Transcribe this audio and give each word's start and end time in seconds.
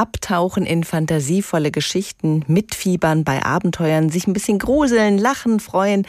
abtauchen 0.00 0.64
in 0.64 0.82
fantasievolle 0.82 1.70
Geschichten, 1.70 2.42
mitfiebern 2.46 3.22
bei 3.22 3.44
Abenteuern, 3.44 4.08
sich 4.08 4.26
ein 4.26 4.32
bisschen 4.32 4.58
gruseln, 4.58 5.18
lachen, 5.18 5.60
freuen. 5.60 6.06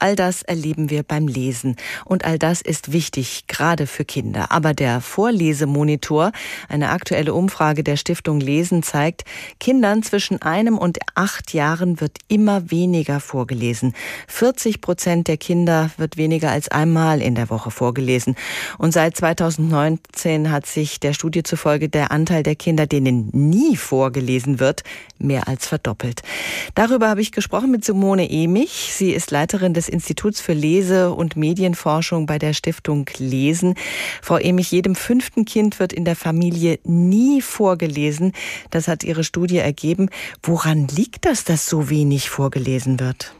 All 0.00 0.16
das 0.16 0.40
erleben 0.40 0.88
wir 0.88 1.02
beim 1.02 1.28
Lesen. 1.28 1.76
Und 2.06 2.24
all 2.24 2.38
das 2.38 2.62
ist 2.62 2.92
wichtig, 2.92 3.46
gerade 3.46 3.86
für 3.86 4.06
Kinder. 4.06 4.50
Aber 4.50 4.72
der 4.72 5.02
Vorlesemonitor, 5.02 6.32
eine 6.70 6.88
aktuelle 6.88 7.34
Umfrage 7.34 7.84
der 7.84 7.98
Stiftung 7.98 8.40
Lesen, 8.40 8.82
zeigt, 8.82 9.24
Kindern 9.60 10.02
zwischen 10.02 10.40
einem 10.40 10.78
und 10.78 10.96
acht 11.14 11.52
Jahren 11.52 12.00
wird 12.00 12.16
immer 12.28 12.70
weniger 12.70 13.20
vorgelesen. 13.20 13.92
40 14.26 14.80
Prozent 14.80 15.28
der 15.28 15.36
Kinder 15.36 15.90
wird 15.98 16.16
weniger 16.16 16.50
als 16.50 16.68
einmal 16.68 17.20
in 17.20 17.34
der 17.34 17.50
Woche 17.50 17.70
vorgelesen. 17.70 18.36
Und 18.78 18.92
seit 18.92 19.18
2019 19.18 20.50
hat 20.50 20.64
sich 20.64 20.98
der 20.98 21.12
Studie 21.12 21.42
zufolge 21.42 21.90
der 21.90 22.10
Anteil 22.10 22.42
der 22.42 22.56
Kinder, 22.56 22.86
denen 22.86 23.33
nie 23.34 23.76
vorgelesen 23.76 24.60
wird, 24.60 24.82
mehr 25.18 25.48
als 25.48 25.66
verdoppelt. 25.66 26.22
Darüber 26.74 27.08
habe 27.08 27.20
ich 27.20 27.32
gesprochen 27.32 27.70
mit 27.70 27.84
Simone 27.84 28.30
Emich. 28.30 28.90
Sie 28.92 29.10
ist 29.10 29.30
Leiterin 29.30 29.74
des 29.74 29.88
Instituts 29.88 30.40
für 30.40 30.52
Lese- 30.52 31.12
und 31.12 31.36
Medienforschung 31.36 32.26
bei 32.26 32.38
der 32.38 32.52
Stiftung 32.52 33.06
Lesen. 33.18 33.74
Frau 34.22 34.36
Emich, 34.36 34.70
jedem 34.70 34.94
fünften 34.94 35.44
Kind 35.44 35.80
wird 35.80 35.92
in 35.92 36.04
der 36.04 36.16
Familie 36.16 36.78
nie 36.84 37.42
vorgelesen. 37.42 38.32
Das 38.70 38.88
hat 38.88 39.04
ihre 39.04 39.24
Studie 39.24 39.58
ergeben. 39.58 40.10
Woran 40.42 40.88
liegt 40.88 41.24
das, 41.24 41.44
dass 41.44 41.66
so 41.68 41.90
wenig 41.90 42.30
vorgelesen 42.30 43.00
wird? 43.00 43.34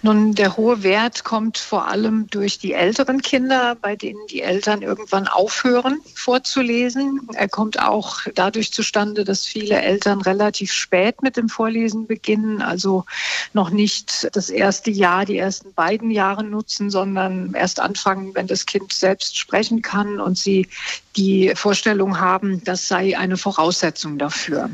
Nun, 0.00 0.32
der 0.34 0.56
hohe 0.56 0.84
Wert 0.84 1.24
kommt 1.24 1.58
vor 1.58 1.88
allem 1.88 2.28
durch 2.28 2.60
die 2.60 2.72
älteren 2.72 3.20
Kinder, 3.20 3.74
bei 3.74 3.96
denen 3.96 4.24
die 4.30 4.42
Eltern 4.42 4.82
irgendwann 4.82 5.26
aufhören 5.26 5.98
vorzulesen. 6.14 7.28
Er 7.34 7.48
kommt 7.48 7.80
auch 7.80 8.20
dadurch 8.36 8.72
zustande, 8.72 9.24
dass 9.24 9.44
viele 9.44 9.82
Eltern 9.82 10.20
relativ 10.20 10.72
spät 10.72 11.20
mit 11.22 11.36
dem 11.36 11.48
Vorlesen 11.48 12.06
beginnen, 12.06 12.62
also 12.62 13.06
noch 13.54 13.70
nicht 13.70 14.28
das 14.36 14.50
erste 14.50 14.92
Jahr, 14.92 15.24
die 15.24 15.38
ersten 15.38 15.74
beiden 15.74 16.12
Jahre 16.12 16.44
nutzen, 16.44 16.90
sondern 16.90 17.54
erst 17.54 17.80
anfangen, 17.80 18.36
wenn 18.36 18.46
das 18.46 18.66
Kind 18.66 18.92
selbst 18.92 19.36
sprechen 19.36 19.82
kann 19.82 20.20
und 20.20 20.38
sie 20.38 20.68
die 21.16 21.52
Vorstellung 21.56 22.20
haben, 22.20 22.62
das 22.62 22.86
sei 22.86 23.18
eine 23.18 23.36
Voraussetzung 23.36 24.16
dafür. 24.16 24.70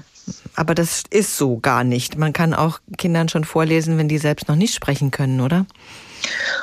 Aber 0.56 0.74
das 0.74 1.02
ist 1.10 1.36
so 1.36 1.58
gar 1.58 1.84
nicht. 1.84 2.16
Man 2.16 2.32
kann 2.32 2.54
auch 2.54 2.80
Kindern 2.96 3.28
schon 3.28 3.44
vorlesen, 3.44 3.98
wenn 3.98 4.08
die 4.08 4.18
selbst 4.18 4.48
noch 4.48 4.56
nicht 4.56 4.74
sprechen 4.74 5.10
können, 5.10 5.40
oder? 5.40 5.66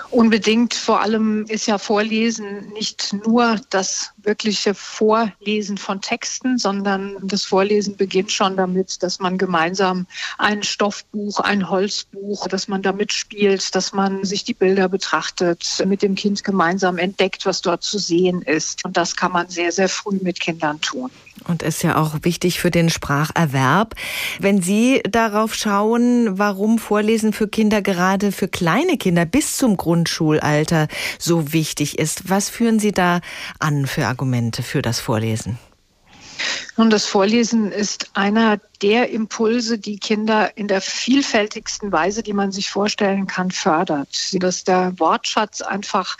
Unbedingt. 0.09 0.73
Vor 0.73 1.02
allem 1.02 1.45
ist 1.47 1.67
ja 1.67 1.78
Vorlesen 1.78 2.69
nicht 2.73 3.14
nur 3.25 3.59
das 3.69 4.12
wirkliche 4.23 4.73
Vorlesen 4.73 5.78
von 5.78 6.02
Texten, 6.02 6.58
sondern 6.58 7.16
das 7.22 7.44
Vorlesen 7.44 7.95
beginnt 7.95 8.31
schon 8.31 8.58
damit, 8.58 9.02
dass 9.03 9.19
man 9.19 9.38
gemeinsam 9.38 10.08
ein 10.38 10.64
Stoffbuch, 10.64 11.39
ein 11.39 11.69
Holzbuch, 11.69 12.47
dass 12.47 12.67
man 12.67 12.81
damit 12.81 13.14
spielt, 13.14 13.73
dass 13.75 13.94
man 13.94 14.23
sich 14.25 14.44
die 14.44 14.53
Bilder 14.53 14.89
betrachtet, 14.89 15.84
mit 15.86 16.02
dem 16.02 16.16
Kind 16.16 16.44
gemeinsam 16.44 16.97
entdeckt, 16.97 17.45
was 17.45 17.62
dort 17.62 17.84
zu 17.84 18.00
sehen 18.00 18.42
ist. 18.42 18.84
Und 18.84 18.97
das 18.97 19.16
kann 19.16 19.31
man 19.31 19.47
sehr, 19.50 19.72
sehr 19.72 19.89
früh 19.89 20.19
mit 20.22 20.39
Kindern 20.39 20.81
tun. 20.81 21.09
Und 21.47 21.64
ist 21.64 21.84
ja 21.84 21.97
auch 21.97 22.20
wichtig 22.22 22.59
für 22.59 22.72
den 22.72 22.89
Spracherwerb. 22.89 23.95
Wenn 24.39 24.61
Sie 24.61 25.02
darauf 25.09 25.53
schauen, 25.53 26.38
warum 26.38 26.78
Vorlesen 26.78 27.34
für 27.34 27.47
Kinder 27.47 27.81
gerade 27.81 28.31
für 28.31 28.47
kleine 28.47 28.97
Kinder 28.97 29.25
bis 29.25 29.58
zum 29.58 29.75
Grundschulalter 29.78 30.88
so 31.17 31.52
wichtig 31.53 32.00
ist, 32.00 32.30
was 32.30 32.50
führen 32.50 32.80
Sie 32.80 32.92
da 32.92 33.22
an 33.59 33.88
für 33.88 34.08
Argumente 34.08 34.64
für 34.64 34.81
das 34.81 35.00
Vorlesen? 35.00 35.58
Nun, 36.78 36.89
das 36.89 37.06
Vorlesen 37.06 37.72
ist 37.72 38.12
einer 38.14 38.59
der 38.81 39.09
Impulse, 39.09 39.77
die 39.77 39.99
Kinder 39.99 40.57
in 40.57 40.67
der 40.67 40.81
vielfältigsten 40.81 41.91
Weise, 41.91 42.23
die 42.23 42.33
man 42.33 42.51
sich 42.51 42.69
vorstellen 42.69 43.27
kann, 43.27 43.51
fördert. 43.51 44.09
Dass 44.33 44.63
der 44.63 44.93
Wortschatz 44.97 45.61
einfach 45.61 46.17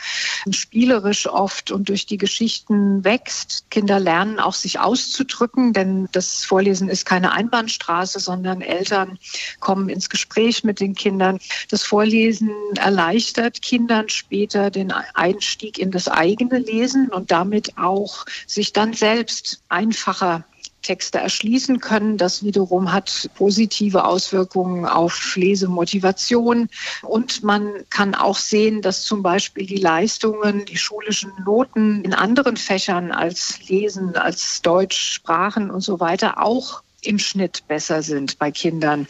spielerisch 0.50 1.26
oft 1.26 1.70
und 1.70 1.88
durch 1.88 2.06
die 2.06 2.18
Geschichten 2.18 3.04
wächst. 3.04 3.64
Kinder 3.70 3.98
lernen 3.98 4.38
auch 4.38 4.54
sich 4.54 4.78
auszudrücken, 4.78 5.72
denn 5.72 6.08
das 6.12 6.44
Vorlesen 6.44 6.88
ist 6.88 7.04
keine 7.04 7.32
Einbahnstraße, 7.32 8.20
sondern 8.20 8.60
Eltern 8.60 9.18
kommen 9.58 9.88
ins 9.88 10.08
Gespräch 10.08 10.62
mit 10.62 10.78
den 10.78 10.94
Kindern. 10.94 11.38
Das 11.68 11.82
Vorlesen 11.82 12.50
erleichtert 12.76 13.62
Kindern 13.62 14.08
später 14.08 14.70
den 14.70 14.92
Einstieg 14.92 15.78
in 15.78 15.90
das 15.90 16.06
eigene 16.06 16.58
Lesen 16.58 17.08
und 17.08 17.30
damit 17.32 17.76
auch 17.76 18.24
sich 18.46 18.72
dann 18.72 18.92
selbst 18.92 19.62
einfacher 19.68 20.44
Texte 20.82 21.18
erschließen 21.18 21.80
können. 21.80 22.18
Das 22.18 22.42
wiederum 22.42 22.92
hat 22.92 23.30
positive 23.34 24.04
Auswirkungen 24.04 24.84
auf 24.84 25.36
Lesemotivation. 25.36 26.68
Und 27.02 27.42
man 27.42 27.72
kann 27.90 28.14
auch 28.14 28.36
sehen, 28.36 28.82
dass 28.82 29.04
zum 29.04 29.22
Beispiel 29.22 29.66
die 29.66 29.76
Leistungen, 29.76 30.64
die 30.64 30.76
schulischen 30.76 31.32
Noten 31.44 32.02
in 32.04 32.14
anderen 32.14 32.56
Fächern 32.56 33.12
als 33.12 33.68
Lesen, 33.68 34.16
als 34.16 34.60
Deutsch, 34.62 35.14
Sprachen 35.14 35.70
und 35.70 35.80
so 35.80 36.00
weiter 36.00 36.42
auch 36.42 36.82
im 37.02 37.18
Schnitt 37.18 37.66
besser 37.68 38.02
sind 38.02 38.38
bei 38.38 38.50
Kindern, 38.50 39.06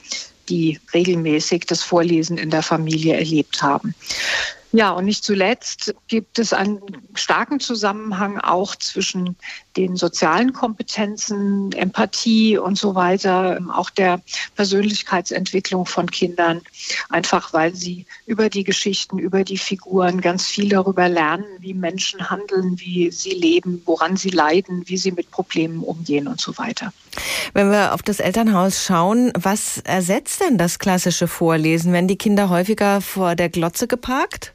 die 0.49 0.81
regelmäßig 0.93 1.67
das 1.67 1.83
Vorlesen 1.83 2.39
in 2.39 2.51
der 2.51 2.63
Familie 2.63 3.17
erlebt 3.17 3.63
haben. 3.63 3.95
Ja, 4.75 4.93
und 4.93 5.05
nicht 5.05 5.23
zuletzt 5.23 5.95
gibt 6.09 6.39
es 6.39 6.55
einen 6.55 6.81
starken 7.15 7.61
Zusammenhang 7.61 8.39
auch 8.39 8.75
zwischen 8.75 9.37
den 9.77 9.97
sozialen 9.97 10.55
Kompetenzen, 10.55 11.73
Empathie 11.73 12.57
und 12.57 12.79
so 12.79 12.95
weiter, 12.95 13.59
auch 13.75 13.91
der 13.91 14.23
Persönlichkeitsentwicklung 14.57 15.85
von 15.85 16.11
Kindern, 16.11 16.63
einfach 17.11 17.53
weil 17.53 17.75
sie 17.75 18.07
über 18.25 18.49
die 18.49 18.65
Geschichten, 18.65 19.19
über 19.19 19.45
die 19.45 19.59
Figuren 19.59 20.23
ganz 20.23 20.47
viel 20.47 20.71
darüber 20.71 21.07
lernen, 21.07 21.45
wie 21.59 21.75
Menschen 21.75 22.31
handeln, 22.31 22.81
wie 22.81 23.11
sie 23.11 23.33
leben, 23.33 23.83
woran 23.85 24.17
sie 24.17 24.31
leiden, 24.31 24.85
wie 24.87 24.97
sie 24.97 25.13
mit 25.13 25.31
Problemen 25.31 25.83
umgehen 25.83 26.29
und 26.29 26.41
so 26.41 26.57
weiter. 26.57 26.95
Wenn 27.53 27.71
wir 27.71 27.93
auf 27.93 28.01
das 28.01 28.21
Elternhaus 28.21 28.83
schauen, 28.83 29.33
was 29.37 29.79
ersetzt 29.85 30.41
denn 30.41 30.57
das 30.57 30.79
klassische 30.79 31.29
Vorlesen? 31.29 31.93
Werden 31.93 32.09
die 32.09 32.17
Kinder 32.17 32.49
häufiger 32.49 33.03
vor 33.03 33.35
der 33.35 33.51
Glotze 33.51 33.87
geparkt? 33.87 34.55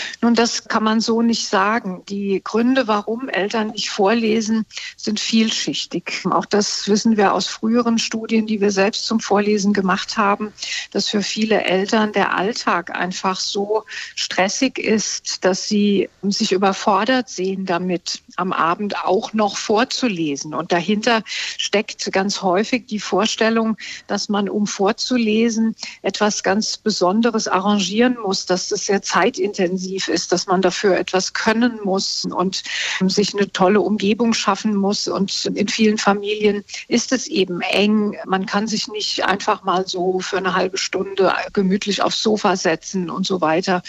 Nun, 0.21 0.35
das 0.35 0.67
kann 0.67 0.83
man 0.83 0.99
so 0.99 1.21
nicht 1.21 1.47
sagen. 1.47 2.03
Die 2.09 2.41
Gründe, 2.43 2.87
warum 2.87 3.29
Eltern 3.29 3.71
nicht 3.71 3.89
vorlesen, 3.89 4.65
sind 4.97 5.19
vielschichtig. 5.19 6.23
Auch 6.29 6.45
das 6.45 6.87
wissen 6.87 7.17
wir 7.17 7.33
aus 7.33 7.47
früheren 7.47 7.97
Studien, 7.97 8.45
die 8.47 8.61
wir 8.61 8.71
selbst 8.71 9.05
zum 9.05 9.19
Vorlesen 9.19 9.73
gemacht 9.73 10.17
haben, 10.17 10.53
dass 10.91 11.09
für 11.09 11.21
viele 11.21 11.63
Eltern 11.63 12.11
der 12.11 12.35
Alltag 12.35 12.95
einfach 12.95 13.39
so 13.39 13.83
stressig 14.15 14.77
ist, 14.77 15.45
dass 15.45 15.67
sie 15.67 16.09
sich 16.23 16.51
überfordert 16.51 17.29
sehen 17.29 17.65
damit, 17.65 18.21
am 18.35 18.51
Abend 18.53 19.03
auch 19.03 19.33
noch 19.33 19.57
vorzulesen. 19.57 20.53
Und 20.53 20.71
dahinter 20.71 21.23
steckt 21.25 22.11
ganz 22.11 22.41
häufig 22.41 22.85
die 22.87 22.99
Vorstellung, 22.99 23.77
dass 24.07 24.29
man, 24.29 24.49
um 24.49 24.67
vorzulesen, 24.67 25.75
etwas 26.01 26.43
ganz 26.43 26.77
Besonderes 26.77 27.47
arrangieren 27.47 28.17
muss, 28.21 28.45
dass 28.45 28.69
das 28.69 28.85
sehr 28.85 29.01
zeitintensiv 29.01 30.00
ist, 30.07 30.31
dass 30.31 30.47
man 30.47 30.61
dafür 30.61 30.97
etwas 30.97 31.33
können 31.33 31.79
muss 31.83 32.25
und 32.25 32.63
sich 33.07 33.33
eine 33.33 33.51
tolle 33.51 33.81
Umgebung 33.81 34.33
schaffen 34.33 34.75
muss. 34.75 35.07
Und 35.07 35.45
in 35.53 35.67
vielen 35.67 35.97
Familien 35.97 36.63
ist 36.87 37.11
es 37.11 37.27
eben 37.27 37.61
eng. 37.61 38.17
Man 38.25 38.45
kann 38.45 38.67
sich 38.67 38.87
nicht 38.87 39.25
einfach 39.25 39.63
mal 39.63 39.87
so 39.87 40.19
für 40.19 40.37
eine 40.37 40.53
halbe 40.53 40.77
Stunde 40.77 41.33
gemütlich 41.53 42.01
aufs 42.01 42.21
Sofa 42.21 42.55
setzen 42.55 43.09
und 43.09 43.25
so 43.25 43.41
weiter. 43.41 43.81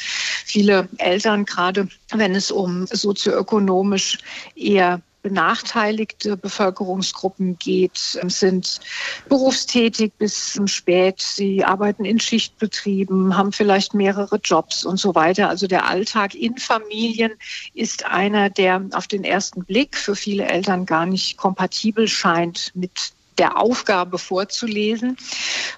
Viele 0.45 0.89
Eltern, 0.99 1.45
gerade 1.45 1.89
wenn 2.13 2.35
es 2.35 2.51
um 2.51 2.87
sozioökonomisch 2.87 4.19
eher 4.55 5.01
benachteiligte 5.23 6.37
Bevölkerungsgruppen 6.37 7.59
geht, 7.59 7.97
sind 7.97 8.81
berufstätig 9.29 10.13
bis 10.19 10.61
spät. 10.67 11.21
Sie 11.21 11.65
arbeiten 11.65 12.05
in 12.05 12.21
Schichtbetrieben, 12.21 13.37
haben 13.37 13.53
vielleicht 13.53 13.95
mehrere 13.95 14.37
Jobs 14.37 14.85
und 14.85 14.99
so 14.99 15.15
weiter. 15.15 15.49
Also 15.49 15.67
der 15.67 15.87
Alltag 15.89 16.35
in 16.35 16.59
Familien 16.59 17.33
ist 17.75 18.05
einer, 18.05 18.51
der 18.51 18.85
auf 18.93 19.07
den 19.07 19.25
ersten 19.25 19.65
Blick 19.65 19.97
für 19.97 20.17
viele 20.17 20.47
Eltern 20.47 20.87
gar 20.87 21.07
nicht 21.07 21.37
kompatibel 21.37 22.09
scheint 22.09 22.73
mit 22.75 23.13
der 23.39 23.59
Aufgabe 23.59 24.19
vorzulesen. 24.19 25.17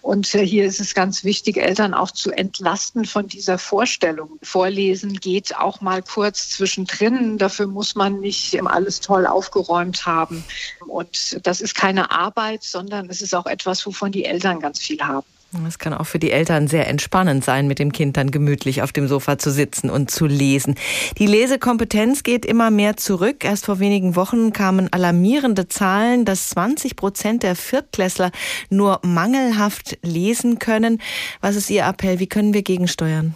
Und 0.03 0.35
äh, 0.35 0.45
hier 0.47 0.65
ist 0.65 0.81
es 0.81 0.95
ganz 0.95 1.25
wichtig, 1.25 1.56
Eltern 1.56 1.95
auch 1.95 2.11
zu 2.11 2.31
entlasten 2.31 3.05
von 3.05 3.29
dieser 3.29 3.59
Vorstellung. 3.59 4.39
Vorlesen 4.43 5.15
geht 5.15 5.56
auch 5.56 5.81
mal 5.81 6.03
kurz 6.03 6.51
zwischendrin. 6.51 7.39
Dafür 7.39 7.67
muss 7.67 7.95
man 7.95 8.21
nicht 8.21 8.61
alles 8.67 9.01
toll 9.01 9.27
aufgeräumt 9.27 10.06
haben. 10.06 10.45
Und 10.87 11.39
das 11.47 11.61
ist 11.61 11.75
keine 11.75 12.11
Arbeit, 12.11 12.62
sondern 12.65 13.09
es 13.09 13.23
ist 13.23 13.35
auch 13.35 13.47
etwas, 13.47 13.85
wovon 13.87 14.12
die 14.12 14.25
Eltern 14.25 14.61
ganz 14.61 14.79
viel 14.79 15.01
haben. 15.01 15.27
Es 15.67 15.79
kann 15.79 15.95
auch 15.95 16.06
für 16.06 16.19
die 16.19 16.31
Eltern 16.31 16.69
sehr 16.69 16.89
entspannend 16.89 17.45
sein, 17.45 17.67
mit 17.67 17.79
dem 17.79 17.93
Kind 17.93 18.17
dann 18.17 18.31
gemütlich 18.31 18.83
auf 18.83 18.93
dem 18.93 19.06
Sofa 19.06 19.39
zu 19.39 19.51
sitzen 19.51 19.91
und 19.91 20.11
zu 20.11 20.27
lesen. 20.27 20.75
Die 21.19 21.27
Lesekompetenz 21.27 22.23
geht 22.23 22.45
immer 22.45 22.71
mehr 22.71 22.97
zurück. 22.97 23.45
Erst 23.45 23.67
vor 23.67 23.79
wenigen 23.79 24.17
Wochen 24.17 24.53
kamen 24.53 24.93
alarmierende 24.93 25.69
Zahlen, 25.69 26.25
dass 26.25 26.51
20 26.51 26.97
Prozent 26.97 27.43
der 27.43 27.56
Viertklässler 27.56 28.31
nur 28.69 29.01
mangelhaft 29.03 29.99
lesen 30.03 30.59
können. 30.59 31.01
Was 31.41 31.56
ist 31.56 31.71
Ihr 31.71 31.85
Appell? 31.85 32.19
Wie 32.19 32.27
können 32.27 32.53
wir 32.53 32.62
gegensteuern? 32.62 33.35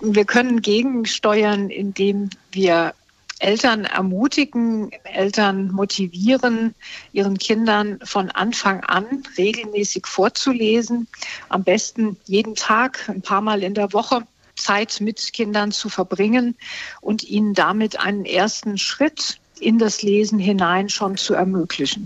Wir 0.00 0.24
können 0.24 0.62
gegensteuern, 0.62 1.70
indem 1.70 2.30
wir 2.50 2.92
Eltern 3.38 3.84
ermutigen, 3.84 4.90
Eltern 5.04 5.70
motivieren, 5.70 6.74
ihren 7.12 7.36
Kindern 7.36 7.98
von 8.02 8.30
Anfang 8.30 8.80
an 8.84 9.22
regelmäßig 9.36 10.06
vorzulesen. 10.06 11.06
Am 11.48 11.62
besten 11.62 12.16
jeden 12.24 12.54
Tag, 12.54 13.08
ein 13.08 13.22
paar 13.22 13.42
Mal 13.42 13.62
in 13.62 13.74
der 13.74 13.92
Woche. 13.92 14.22
Zeit 14.56 15.02
mit 15.02 15.34
Kindern 15.34 15.70
zu 15.70 15.90
verbringen 15.90 16.56
und 17.02 17.22
ihnen 17.24 17.52
damit 17.52 18.00
einen 18.00 18.24
ersten 18.24 18.78
Schritt 18.78 19.38
in 19.60 19.78
das 19.78 20.02
Lesen 20.02 20.38
hinein 20.38 20.88
schon 20.88 21.16
zu 21.16 21.34
ermöglichen. 21.34 22.04